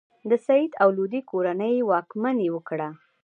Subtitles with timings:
[0.29, 2.89] د سید او لودي کورنۍ واکمني وکړه.